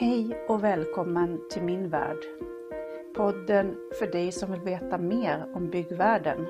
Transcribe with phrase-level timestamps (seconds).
[0.00, 2.18] Hej och välkommen till min värld.
[3.16, 6.46] Podden för dig som vill veta mer om byggvärlden.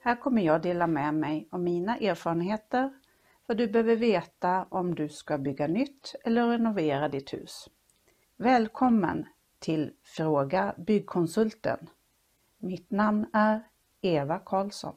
[0.00, 2.92] Här kommer jag dela med mig av mina erfarenheter,
[3.46, 7.68] vad du behöver veta om du ska bygga nytt eller renovera ditt hus.
[8.36, 9.26] Välkommen
[9.58, 11.90] till Fråga Byggkonsulten.
[12.58, 13.62] Mitt namn är
[14.00, 14.96] Eva Karlsson.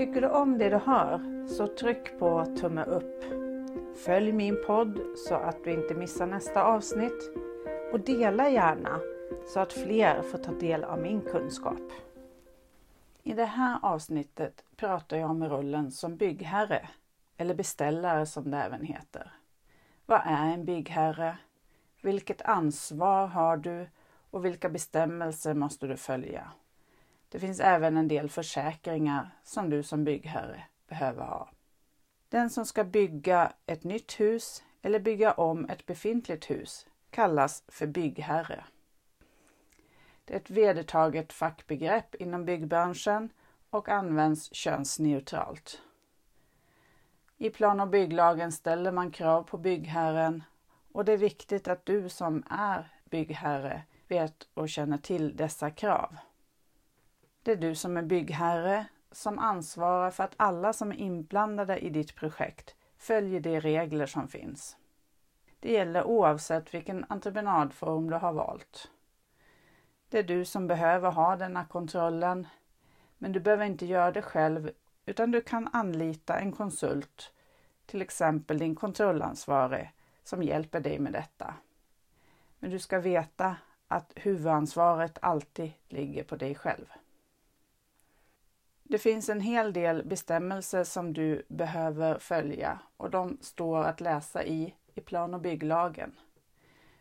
[0.00, 3.24] Tycker du om det du hör så tryck på tumme upp.
[4.04, 7.30] Följ min podd så att du inte missar nästa avsnitt
[7.92, 9.00] och dela gärna
[9.46, 11.92] så att fler får ta del av min kunskap.
[13.22, 16.88] I det här avsnittet pratar jag om rollen som byggherre
[17.36, 19.32] eller beställare som det även heter.
[20.06, 21.38] Vad är en byggherre?
[22.02, 23.88] Vilket ansvar har du
[24.30, 26.50] och vilka bestämmelser måste du följa?
[27.30, 31.50] Det finns även en del försäkringar som du som byggherre behöver ha.
[32.28, 37.86] Den som ska bygga ett nytt hus eller bygga om ett befintligt hus kallas för
[37.86, 38.64] byggherre.
[40.24, 43.30] Det är ett vedertaget fackbegrepp inom byggbranschen
[43.70, 45.82] och används könsneutralt.
[47.38, 50.42] I plan och bygglagen ställer man krav på byggherren
[50.92, 56.16] och det är viktigt att du som är byggherre vet och känner till dessa krav.
[57.50, 61.90] Det är du som är byggherre som ansvarar för att alla som är inblandade i
[61.90, 64.76] ditt projekt följer de regler som finns.
[65.60, 68.90] Det gäller oavsett vilken entreprenadform du har valt.
[70.08, 72.46] Det är du som behöver ha denna kontrollen,
[73.18, 74.70] men du behöver inte göra det själv
[75.06, 77.32] utan du kan anlita en konsult,
[77.86, 79.92] till exempel din kontrollansvarig,
[80.24, 81.54] som hjälper dig med detta.
[82.58, 83.56] Men du ska veta
[83.88, 86.86] att huvudansvaret alltid ligger på dig själv.
[88.90, 94.44] Det finns en hel del bestämmelser som du behöver följa och de står att läsa
[94.44, 96.12] i, i plan och bygglagen.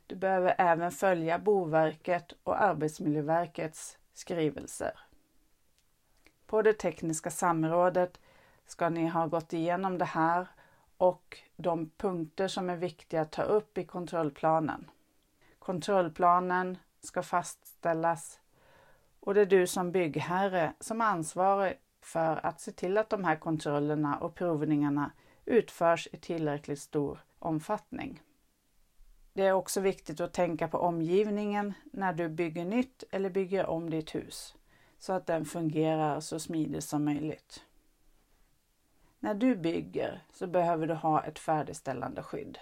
[0.08, 5.00] Du behöver även följa Boverket och Arbetsmiljöverkets skrivelser.
[6.46, 8.19] På det tekniska samrådet
[8.66, 10.47] ska ni ha gått igenom det här
[10.97, 14.90] och de punkter som är viktiga att ta upp i kontrollplanen.
[15.59, 18.40] Kontrollplanen ska fastställas
[19.19, 23.24] och det är du som byggherre som är ansvarig för att se till att de
[23.24, 25.12] här kontrollerna och provningarna
[25.46, 28.22] utförs i tillräckligt stor omfattning.
[29.34, 33.90] Det är också viktigt att tänka på omgivningen när du bygger nytt eller bygger om
[33.90, 34.56] ditt hus
[35.00, 37.63] så att den fungerar så smidigt som möjligt.
[39.19, 42.58] När du bygger så behöver du ha ett färdigställande skydd.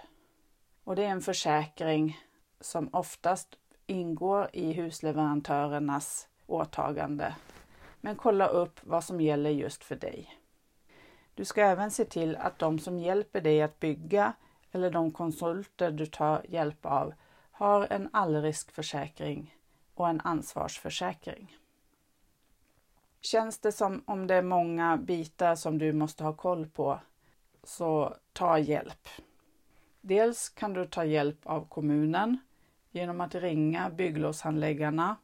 [0.84, 2.18] Och det är en försäkring
[2.60, 7.34] som oftast ingår i husleverantörernas åtagande.
[8.00, 10.38] Men kolla upp vad som gäller just för dig.
[11.34, 14.32] Du ska även se till att de som hjälper dig att bygga
[14.72, 17.14] eller de konsulter du tar hjälp av
[17.50, 19.54] har en allriskförsäkring
[19.94, 21.56] och en ansvarsförsäkring.
[23.20, 27.00] Känns det som om det är många bitar som du måste ha koll på,
[27.62, 29.08] så ta hjälp.
[30.00, 32.38] Dels kan du ta hjälp av kommunen
[32.90, 35.16] genom att ringa bygglovshandläggarna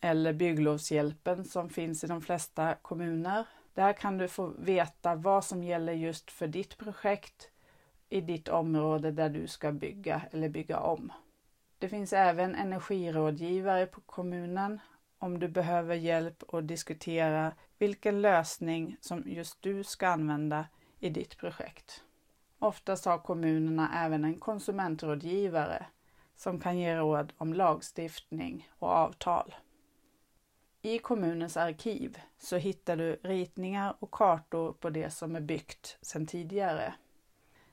[0.00, 3.46] eller bygglovshjälpen som finns i de flesta kommuner.
[3.74, 7.50] Där kan du få veta vad som gäller just för ditt projekt
[8.08, 11.12] i ditt område där du ska bygga eller bygga om.
[11.78, 14.80] Det finns även energirådgivare på kommunen
[15.18, 20.66] om du behöver hjälp att diskutera vilken lösning som just du ska använda
[20.98, 22.04] i ditt projekt.
[22.58, 25.86] Oftast har kommunerna även en konsumentrådgivare
[26.36, 29.54] som kan ge råd om lagstiftning och avtal.
[30.86, 36.26] I kommunens arkiv så hittar du ritningar och kartor på det som är byggt sedan
[36.26, 36.94] tidigare.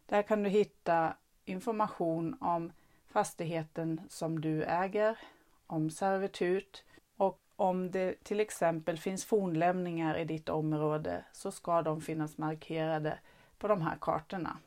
[0.06, 1.14] Där kan du hitta
[1.46, 2.72] information om
[3.08, 5.20] fastigheten som du äger,
[5.68, 6.84] om servitut
[7.18, 13.20] och om det till exempel finns fornlämningar i ditt område så ska de finnas markerade
[13.58, 14.58] på de här kartorna.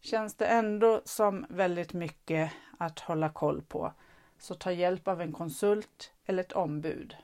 [0.00, 3.92] Känns det ändå som väldigt mycket att hålla koll på
[4.38, 7.16] så ta hjälp av en konsult eller ett ombud.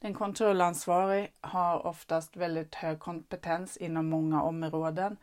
[0.00, 5.16] Den kontrollansvarig har oftast väldigt hög kompetens inom många områden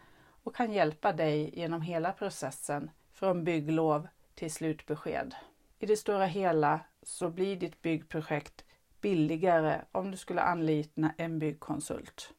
[0.44, 5.36] och kan hjälpa dig genom hela processen från bygglov till slutbesked.
[5.80, 8.66] I det stora hela så blir ditt byggprojekt
[9.01, 12.33] billigare om du skulle anlita en byggkonsult.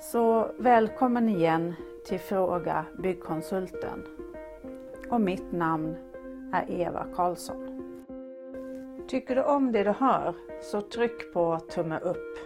[0.00, 1.74] Så välkommen igen
[2.06, 4.04] till Fråga Byggkonsulten.
[5.10, 5.96] Och mitt namn
[6.52, 7.68] är Eva Karlsson.
[9.08, 12.38] Tycker du om det du hör så tryck på tumme upp.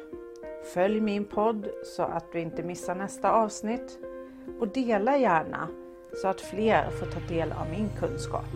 [0.74, 3.98] Följ min podd så att du inte missar nästa avsnitt
[4.60, 5.68] och dela gärna
[6.22, 8.46] så att fler får ta del av min kunskap.